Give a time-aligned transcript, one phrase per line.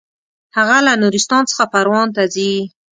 [0.57, 2.53] هغه له نورستان څخه پروان ته ځي.